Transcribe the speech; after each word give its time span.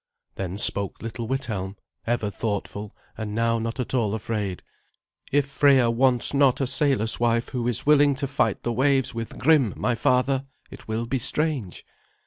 Then 0.33 0.57
spoke 0.57 1.03
little 1.03 1.27
Withelm, 1.27 1.75
ever 2.07 2.31
thoughtful, 2.31 2.95
and 3.19 3.35
now 3.35 3.59
not 3.59 3.79
at 3.79 3.93
all 3.93 4.15
afraid. 4.15 4.63
"If 5.31 5.45
Freya 5.45 5.91
wants 5.91 6.33
not 6.33 6.59
a 6.59 6.65
sailor's 6.65 7.19
wife 7.19 7.49
who 7.49 7.67
is 7.67 7.85
willing 7.85 8.15
to 8.15 8.25
fight 8.25 8.63
the 8.63 8.73
waves 8.73 9.13
with 9.13 9.37
Grim, 9.37 9.75
my 9.77 9.93
father, 9.93 10.47
it 10.71 10.87
will 10.87 11.05
be 11.05 11.19
strange." 11.19 11.85